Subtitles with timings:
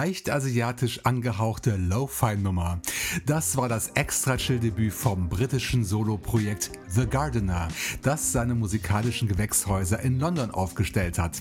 [0.00, 2.80] Leicht asiatisch angehauchte Lo-Fi-Nummer.
[3.26, 7.68] Das war das Extra-Chill-Debüt vom britischen Solo-Projekt The Gardener,
[8.02, 11.40] das seine musikalischen Gewächshäuser in London aufgestellt hat.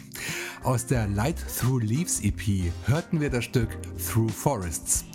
[0.63, 5.05] Aus der Light Through Leaves EP hörten wir das Stück Through Forests.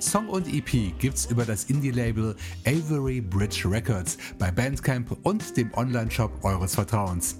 [0.00, 2.34] Song und EP gibt's über das Indie-Label
[2.66, 7.36] Avery Bridge Records bei Bandcamp und dem Online-Shop eures Vertrauens.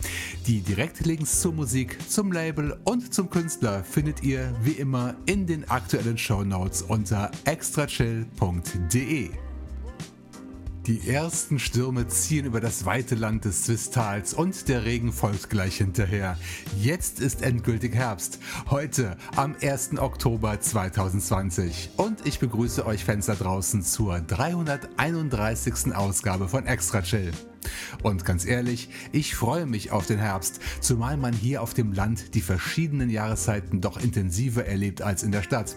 [0.47, 5.69] Die Direktlinks zur Musik, zum Label und zum Künstler findet ihr wie immer in den
[5.69, 9.31] aktuellen Show Notes unter extrachill.de.
[10.87, 15.79] Die ersten Stürme ziehen über das weite Land des Swiss-Tals und der Regen folgt gleich
[15.79, 16.37] hinterher.
[16.79, 18.39] Jetzt ist endgültig Herbst.
[18.69, 19.97] Heute am 1.
[19.97, 21.89] Oktober 2020.
[21.97, 25.95] Und ich begrüße euch Fans da draußen zur 331.
[25.95, 27.33] Ausgabe von Extra Chill.
[28.03, 32.35] Und ganz ehrlich, ich freue mich auf den Herbst, zumal man hier auf dem Land
[32.35, 35.77] die verschiedenen Jahreszeiten doch intensiver erlebt als in der Stadt.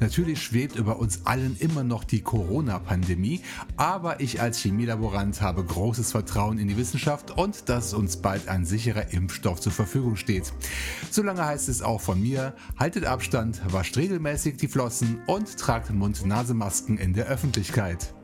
[0.00, 3.40] Natürlich schwebt über uns allen immer noch die Corona-Pandemie,
[3.76, 8.64] aber ich als Chemielaborant habe großes Vertrauen in die Wissenschaft und dass uns bald ein
[8.64, 10.52] sicherer Impfstoff zur Verfügung steht.
[11.10, 16.98] Solange heißt es auch von mir, haltet Abstand, wascht regelmäßig die Flossen und tragt Mund-Nase-Masken
[16.98, 18.14] in der Öffentlichkeit.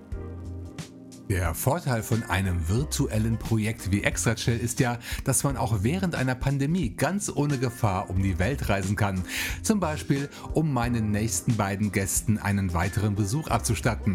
[1.31, 6.35] Der Vorteil von einem virtuellen Projekt wie ExtraChill ist ja, dass man auch während einer
[6.35, 9.23] Pandemie ganz ohne Gefahr um die Welt reisen kann.
[9.62, 14.15] Zum Beispiel, um meinen nächsten beiden Gästen einen weiteren Besuch abzustatten.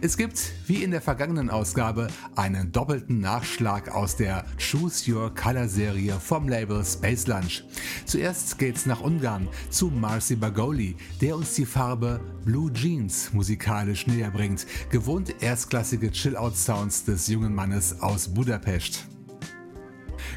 [0.00, 5.68] Es gibt, wie in der vergangenen Ausgabe, einen doppelten Nachschlag aus der Choose Your Color
[5.68, 7.64] Serie vom Label Space Lunch.
[8.06, 14.30] Zuerst geht's nach Ungarn zu Marcy Bagoli, der uns die Farbe Blue Jeans musikalisch näher
[14.30, 14.66] bringt.
[14.88, 19.06] Gewohnt erstklassige Chill-Out Sounds des jungen Mannes aus Budapest.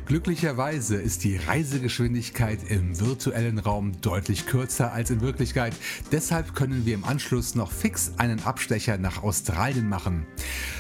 [0.06, 5.73] Glücklicherweise ist die Reisegeschwindigkeit im virtuellen Raum deutlich kürzer als in Wirklichkeit.
[6.11, 10.25] Deshalb können wir im Anschluss noch fix einen Abstecher nach Australien machen.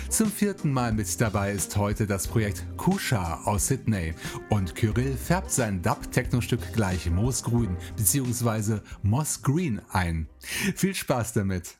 [0.09, 4.15] Zum vierten Mal mit dabei ist heute das Projekt Kusha aus Sydney
[4.49, 8.79] und Kyrill färbt sein Dub-Techno-Stück gleich Moosgrün bzw.
[9.03, 10.27] Moss Green ein.
[10.75, 11.78] Viel Spaß damit!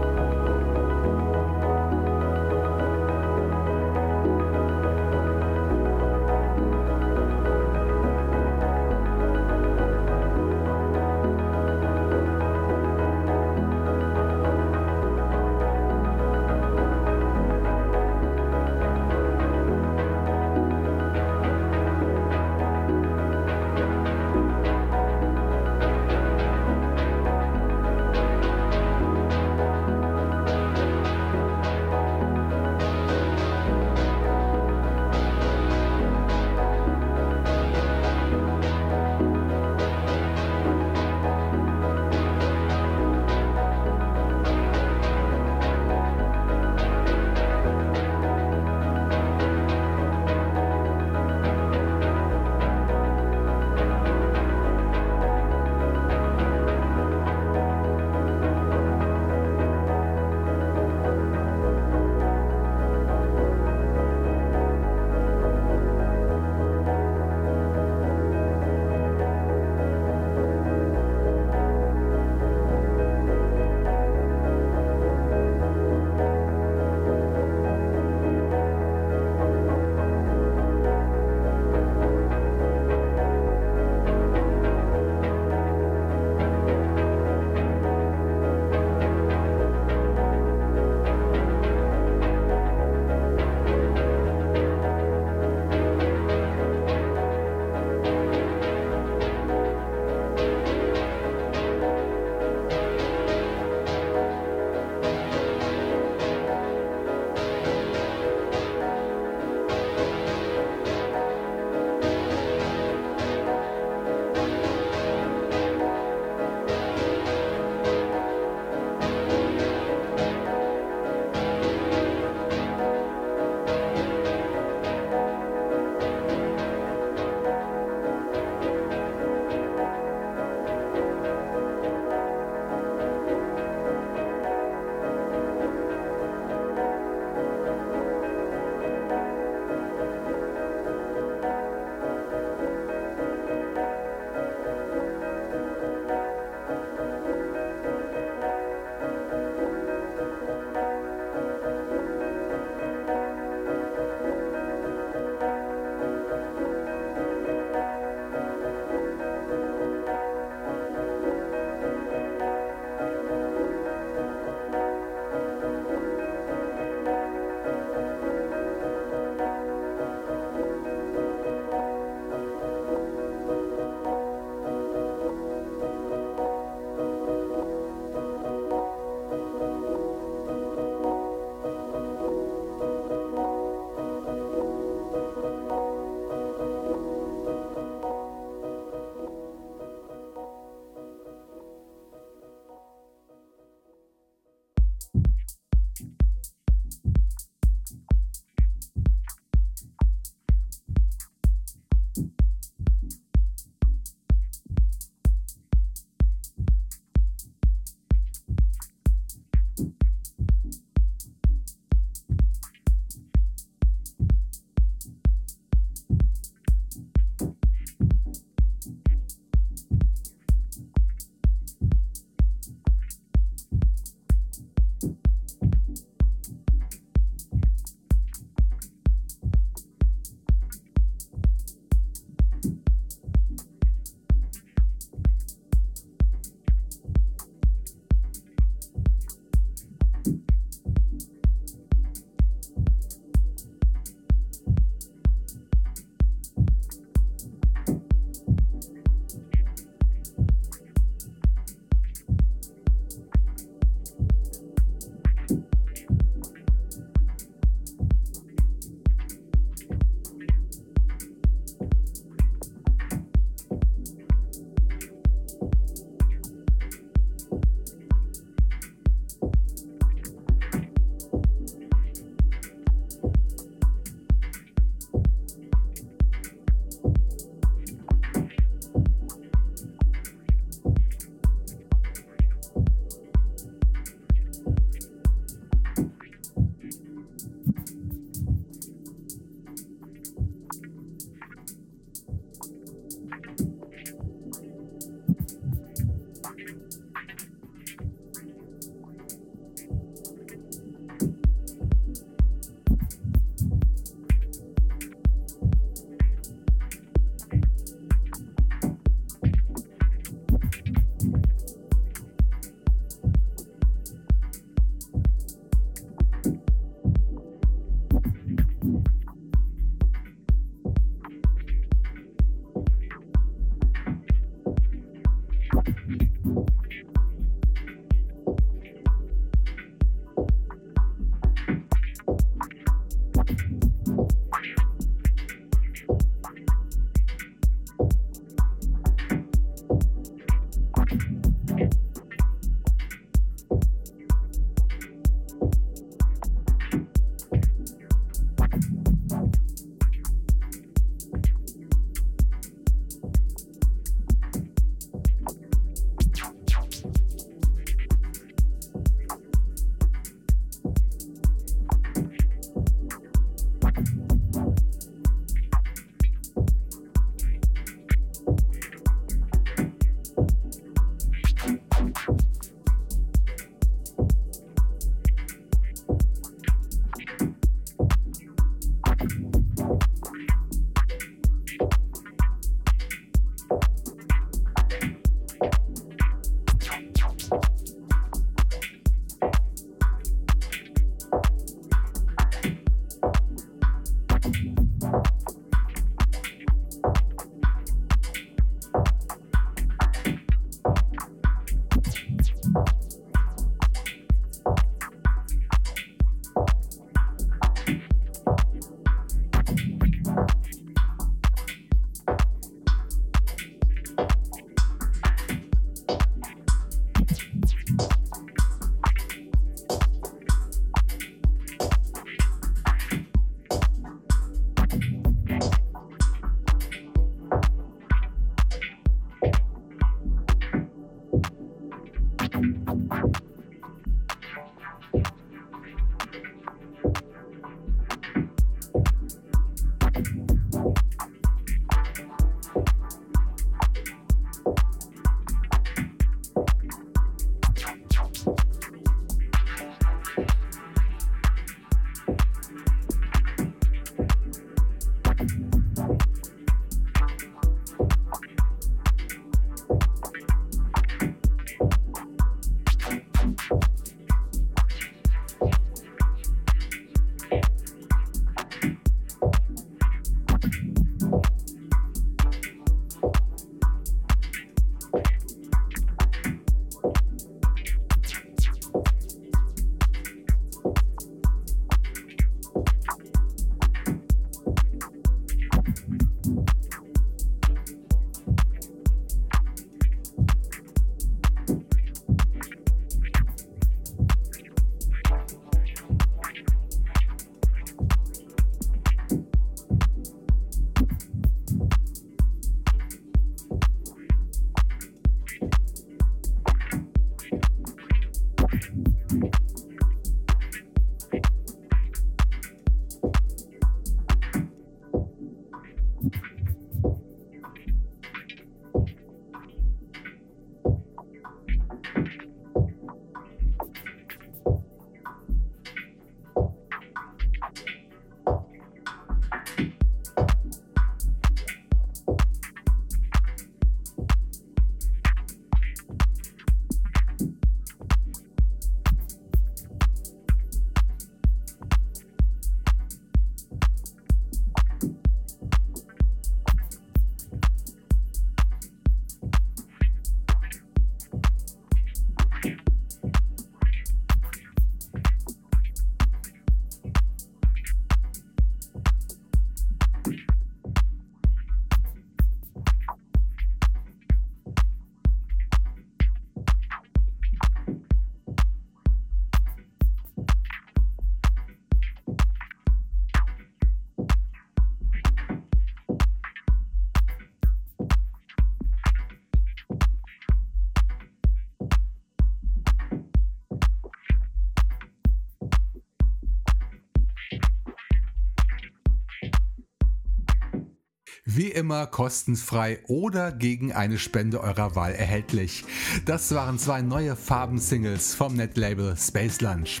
[591.60, 595.84] Wie immer kostenfrei oder gegen eine Spende eurer Wahl erhältlich.
[596.24, 600.00] Das waren zwei neue Farben-Singles vom Netlabel Space Lunch.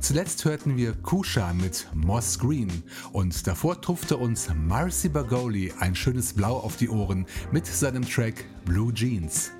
[0.00, 6.32] Zuletzt hörten wir Kusha mit Moss Green und davor tupfte uns Marcy Bagoli ein schönes
[6.32, 9.50] Blau auf die Ohren mit seinem Track Blue Jeans.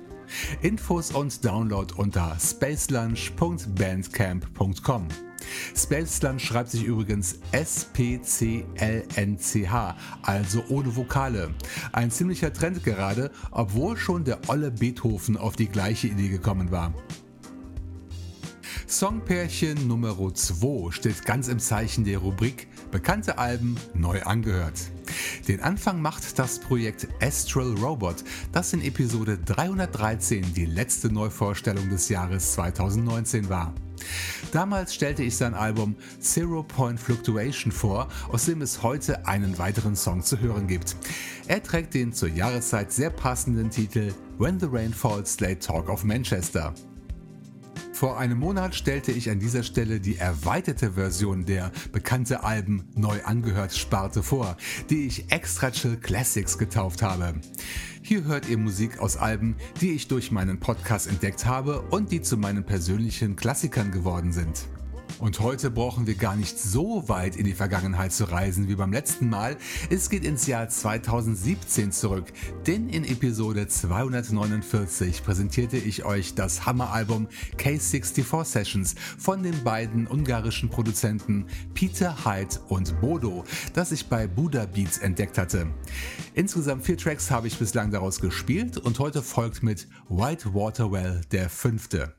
[0.63, 5.07] Infos und Download unter spacelunch.bandcamp.com.
[5.75, 8.75] Spacelunch schreibt sich übrigens S-P-C-L-N-C-H,
[10.21, 11.53] also ohne Vokale.
[11.91, 16.93] Ein ziemlicher Trend gerade, obwohl schon der olle Beethoven auf die gleiche Idee gekommen war.
[18.87, 24.79] Songpärchen Nummer 2 steht ganz im Zeichen der Rubrik Bekannte Alben neu angehört.
[25.47, 32.09] Den Anfang macht das Projekt Astral Robot, das in Episode 313 die letzte Neuvorstellung des
[32.09, 33.73] Jahres 2019 war.
[34.51, 39.95] Damals stellte ich sein Album Zero Point Fluctuation vor, aus dem es heute einen weiteren
[39.95, 40.95] Song zu hören gibt.
[41.47, 46.03] Er trägt den zur Jahreszeit sehr passenden Titel When the Rain Falls They Talk of
[46.03, 46.73] Manchester.
[47.95, 53.23] Vor einem Monat stellte ich an dieser Stelle die erweiterte Version der bekannte Alben neu
[53.23, 54.57] angehört Sparte vor,
[54.89, 57.35] die ich Extra Chill Classics getauft habe.
[58.01, 62.21] Hier hört ihr Musik aus Alben, die ich durch meinen Podcast entdeckt habe und die
[62.21, 64.67] zu meinen persönlichen Klassikern geworden sind.
[65.19, 68.91] Und heute brauchen wir gar nicht so weit in die Vergangenheit zu reisen wie beim
[68.91, 69.57] letzten Mal.
[69.89, 72.25] Es geht ins Jahr 2017 zurück,
[72.67, 80.69] denn in Episode 249 präsentierte ich euch das Hammeralbum K64 Sessions von den beiden ungarischen
[80.69, 85.67] Produzenten Peter Hyde und Bodo, das ich bei Buddha Beats entdeckt hatte.
[86.33, 91.49] Insgesamt vier Tracks habe ich bislang daraus gespielt und heute folgt mit White Waterwell der
[91.49, 92.13] fünfte.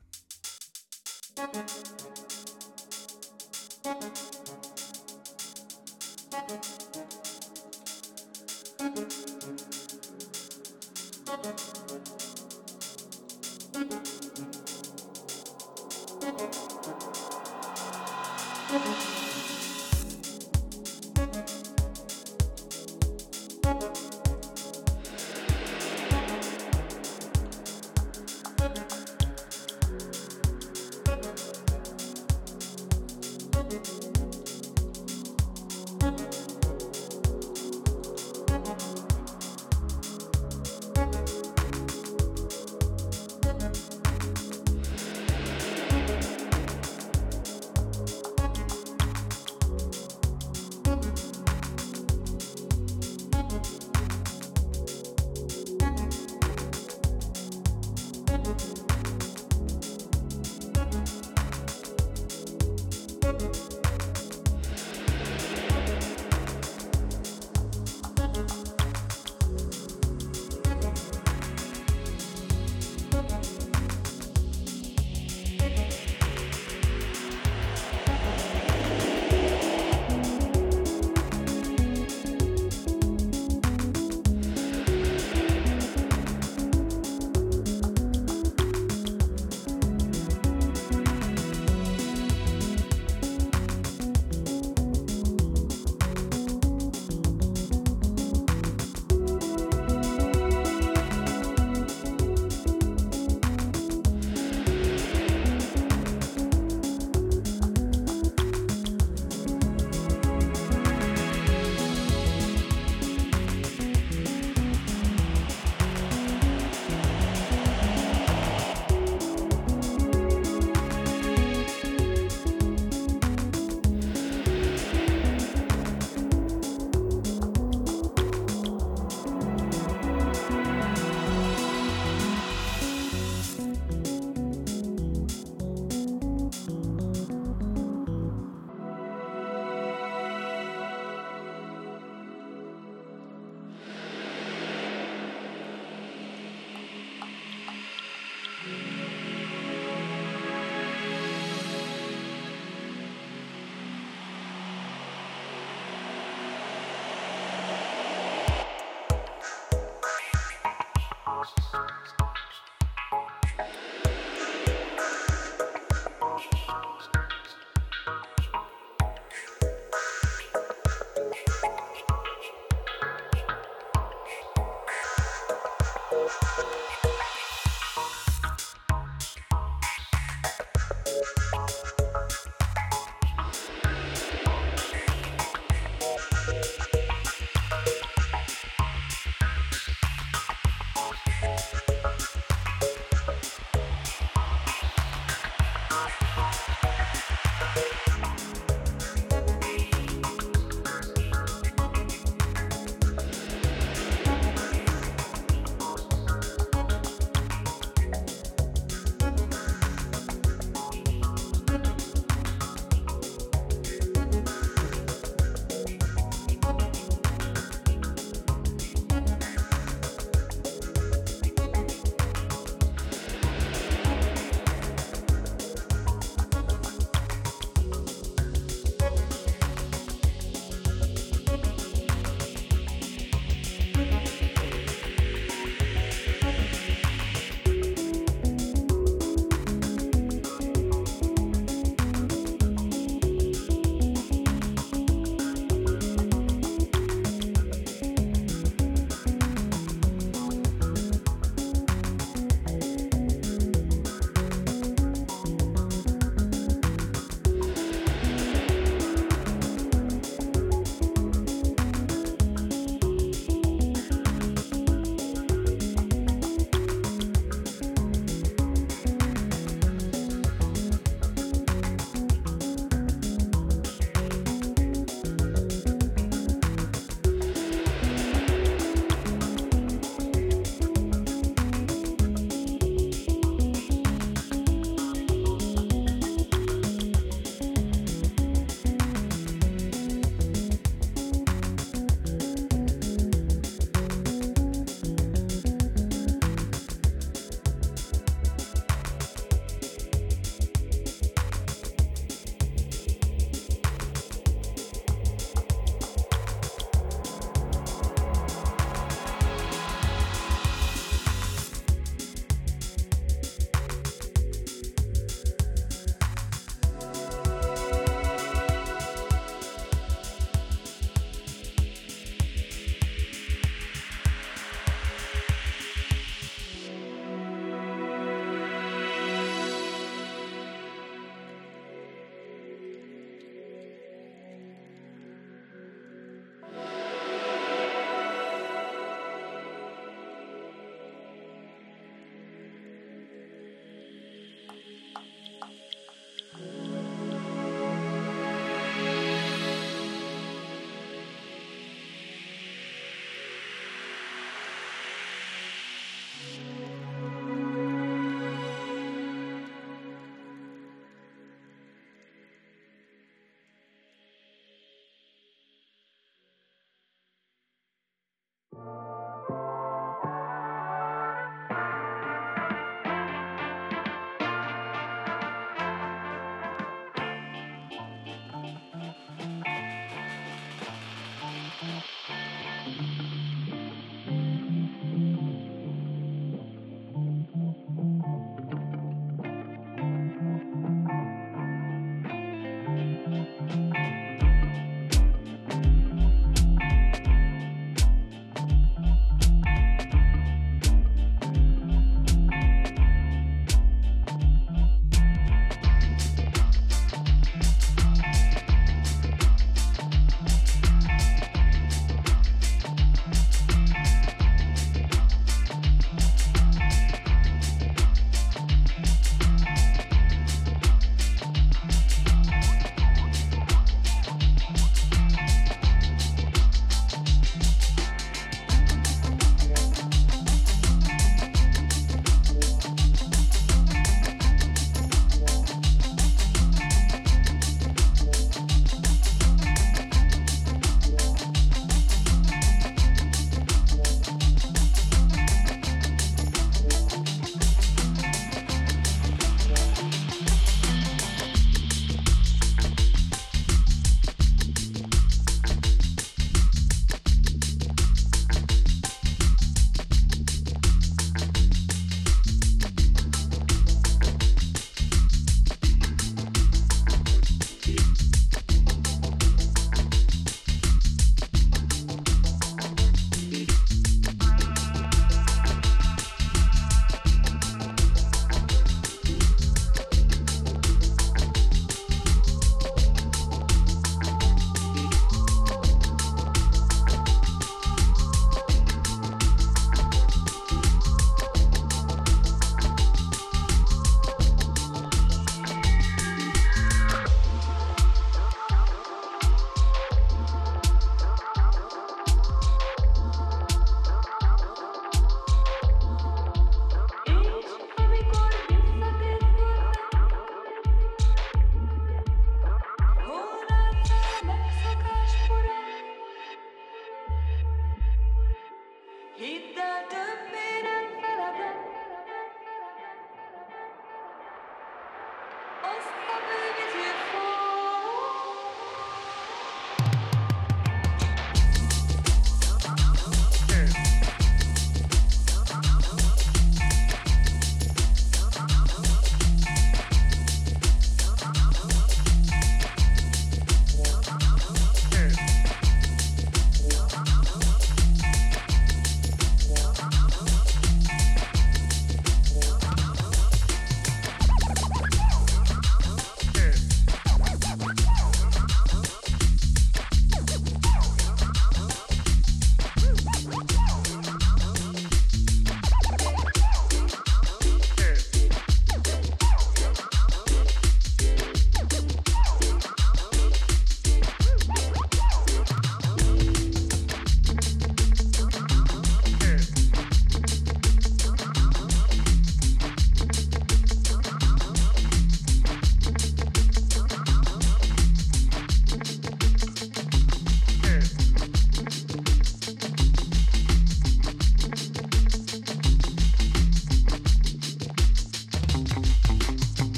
[16.27, 16.55] Thank
[19.11, 19.16] you.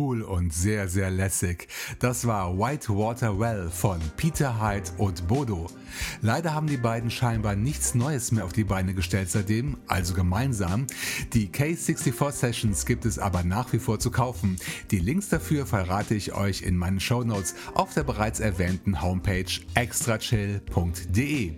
[0.00, 1.68] Cool und sehr, sehr lässig.
[1.98, 5.66] Das war White Water Well von Peter Hyde und Bodo.
[6.22, 10.86] Leider haben die beiden scheinbar nichts Neues mehr auf die Beine gestellt seitdem, also gemeinsam.
[11.34, 14.56] Die K64 Sessions gibt es aber nach wie vor zu kaufen.
[14.90, 19.44] Die Links dafür verrate ich euch in meinen Show Notes auf der bereits erwähnten Homepage
[19.74, 21.52] extrachill.de.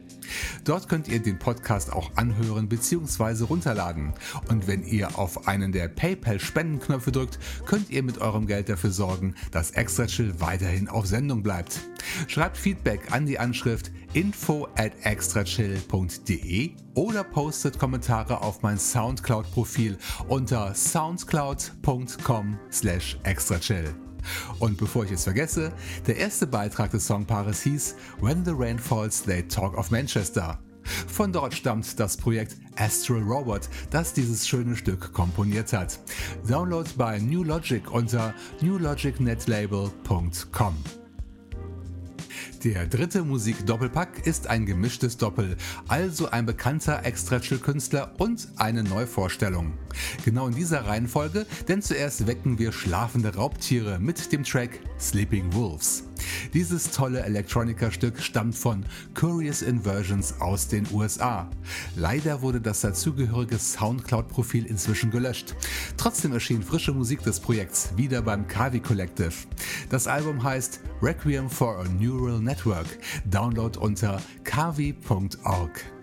[0.65, 3.45] Dort könnt ihr den Podcast auch anhören bzw.
[3.45, 4.13] runterladen.
[4.49, 9.35] Und wenn ihr auf einen der PayPal-Spendenknöpfe drückt, könnt ihr mit eurem Geld dafür sorgen,
[9.51, 11.81] dass Extra Chill weiterhin auf Sendung bleibt.
[12.29, 19.99] Schreibt Feedback an die Anschrift info at extrachill.de oder postet Kommentare auf mein Soundcloud-Profil
[20.29, 23.95] unter soundcloud.com slash extrachill.
[24.59, 25.73] Und bevor ich es vergesse,
[26.07, 30.59] der erste Beitrag des Songpaares hieß When the Rain Falls They Talk of Manchester.
[31.07, 35.99] Von dort stammt das Projekt Astral Robot, das dieses schöne Stück komponiert hat.
[36.49, 41.02] Download bei New Logic unter newlogicnetlabel.com.
[42.65, 45.57] Der dritte Musik-Doppelpack ist ein gemischtes Doppel,
[45.89, 49.73] also ein bekannter Extra-Chill-Künstler und eine Neuvorstellung.
[50.25, 56.05] Genau in dieser Reihenfolge, denn zuerst wecken wir schlafende Raubtiere mit dem Track Sleeping Wolves.
[56.55, 61.49] Dieses tolle Electronica-Stück stammt von Curious Inversions aus den USA.
[61.97, 65.55] Leider wurde das dazugehörige Soundcloud-Profil inzwischen gelöscht.
[65.97, 69.33] Trotzdem erschien frische Musik des Projekts wieder beim Kavi Collective.
[69.91, 72.87] Das Album heißt Requiem for a Neural Network.
[73.25, 76.02] Download unter kavi.org.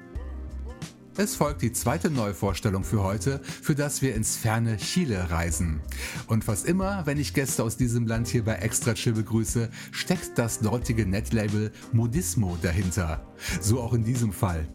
[1.19, 5.81] Es folgt die zweite Neuvorstellung für heute, für das wir ins ferne Chile reisen.
[6.27, 10.37] Und fast immer, wenn ich Gäste aus diesem Land hier bei Extra Chill begrüße, steckt
[10.37, 13.27] das dortige Netlabel Modismo dahinter.
[13.59, 14.65] So auch in diesem Fall.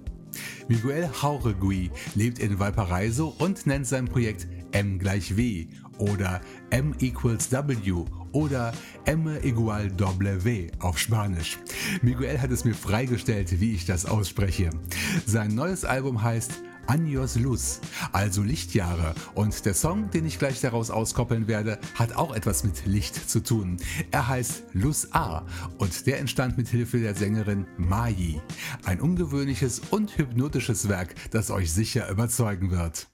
[0.69, 7.53] Miguel Jauregui lebt in Valparaiso und nennt sein Projekt M gleich W oder M equals
[7.53, 8.73] W oder
[9.07, 11.59] M igual W auf Spanisch.
[12.03, 14.71] Miguel hat es mir freigestellt, wie ich das ausspreche.
[15.25, 16.53] Sein neues Album heißt
[16.87, 17.81] Años Luz,
[18.13, 19.15] also Lichtjahre.
[19.35, 23.43] Und der Song, den ich gleich daraus auskoppeln werde, hat auch etwas mit Licht zu
[23.43, 23.79] tun.
[24.11, 25.47] Er heißt Luz A
[25.79, 28.41] und der entstand mit Hilfe der Sängerin Mai.
[28.85, 33.09] Ein ungewöhnliches und hypnotisches Werk, das euch sicher überzeugen wird.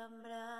[0.00, 0.59] กำไร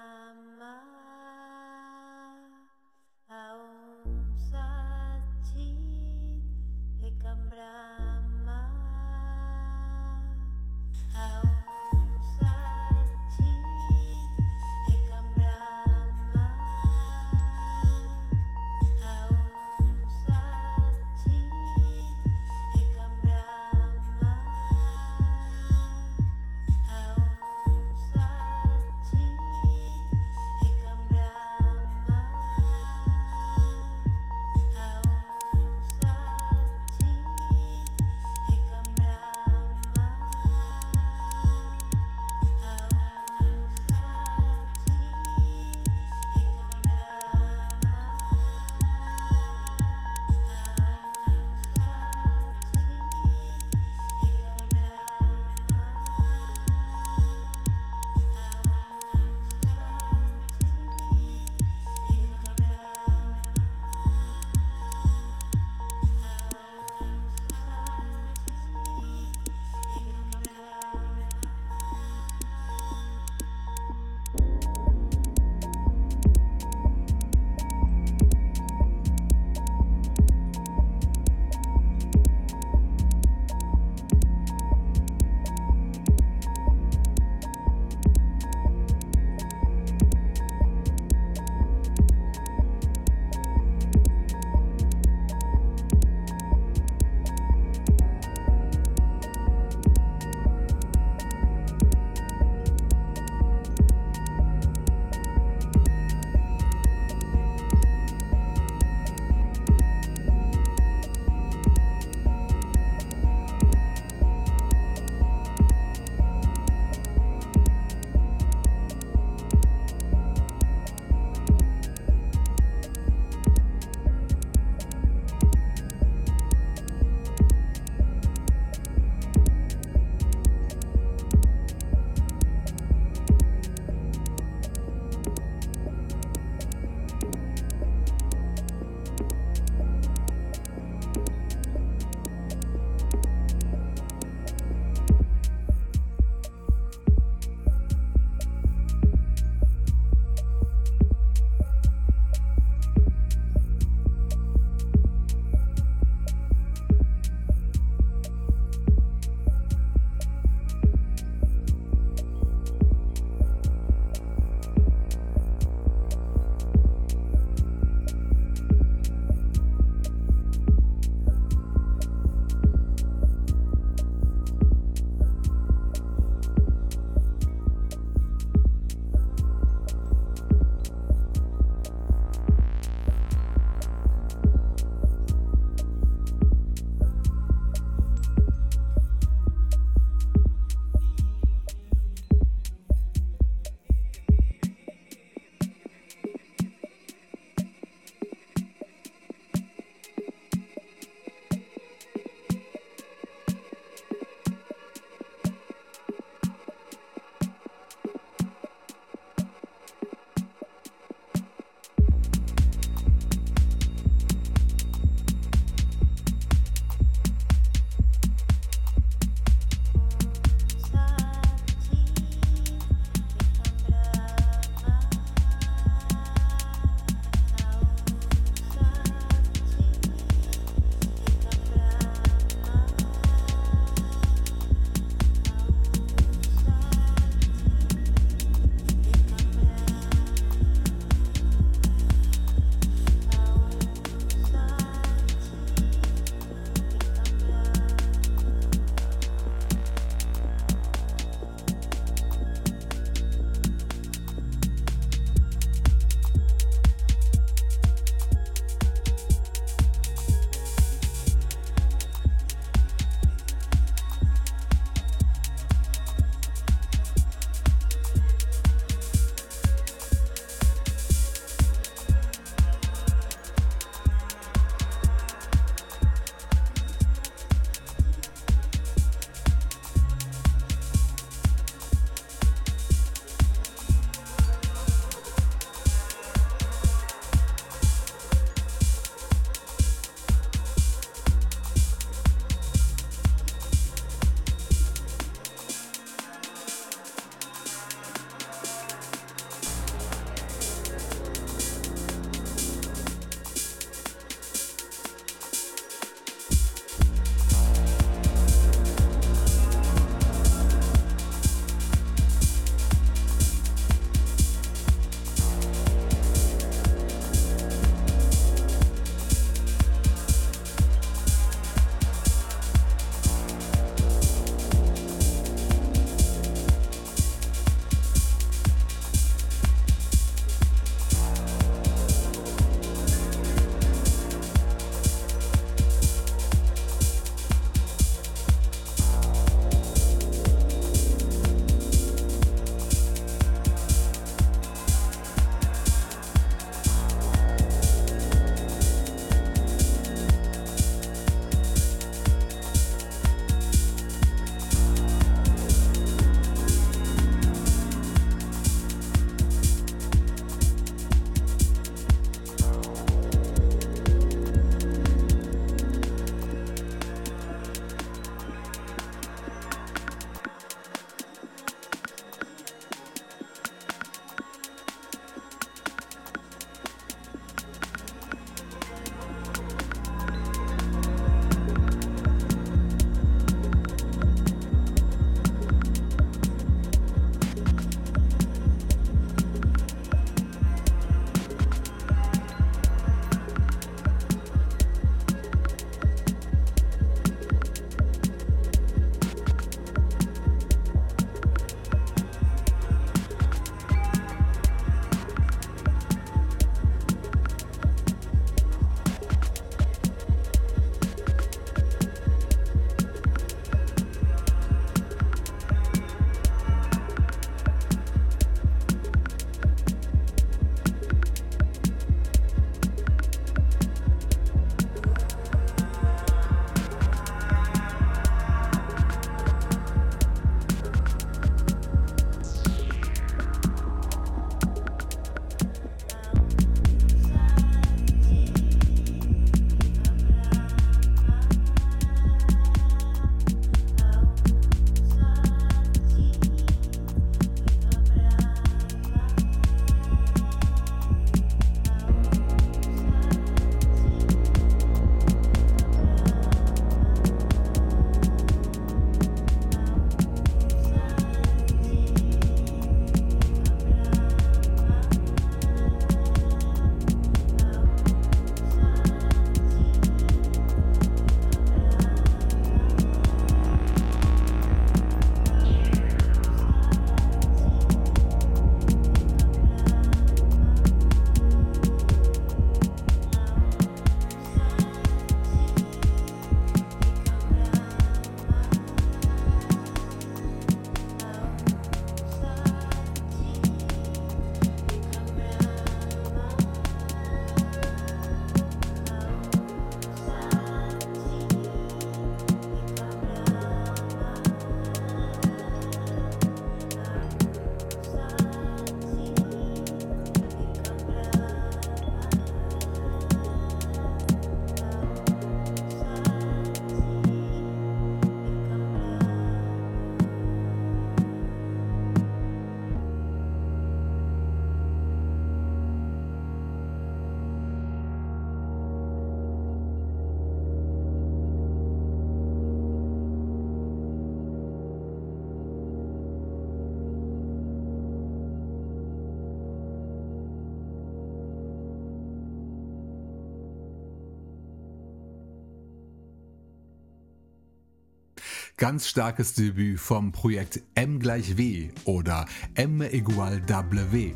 [548.80, 554.32] Ganz starkes Debüt vom Projekt M gleich W oder M igual W.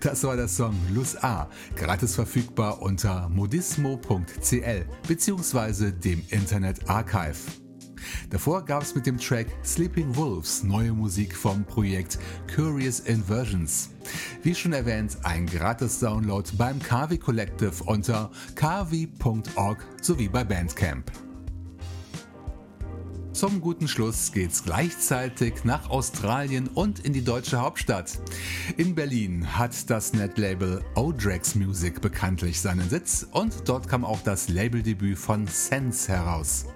[0.00, 5.90] Das war der Song Luz A, gratis verfügbar unter modismo.cl bzw.
[5.90, 7.38] dem Internet Archive.
[8.28, 12.18] Davor gab es mit dem Track Sleeping Wolves neue Musik vom Projekt
[12.54, 13.88] Curious Inversions.
[14.42, 21.10] Wie schon erwähnt, ein gratis Download beim Kavi Collective unter kavi.org sowie bei Bandcamp.
[23.38, 28.18] Zum guten Schluss geht's gleichzeitig nach Australien und in die deutsche Hauptstadt.
[28.76, 34.48] In Berlin hat das Netlabel Odrex Music bekanntlich seinen Sitz und dort kam auch das
[34.48, 36.66] Labeldebüt von Sense heraus.